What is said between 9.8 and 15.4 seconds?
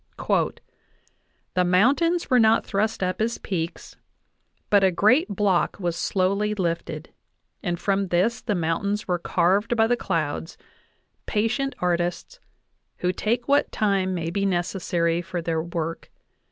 the clouds patient artists, who take what time may be necessary for